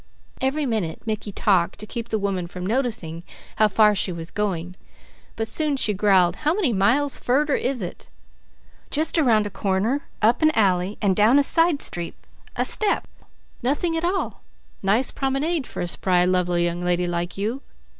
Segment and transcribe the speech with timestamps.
[0.41, 3.21] Every minute Mickey talked to keep the woman from noticing
[3.57, 4.75] how far she was going;
[5.35, 8.09] but soon she growled: "How many miles furder is it?"
[8.89, 12.15] "Just around a corner, up an alley, and down a side street
[12.55, 13.07] a step.
[13.61, 14.41] Nothing at all!
[14.81, 17.61] Nice promenade for a spry, lovely young lady like you.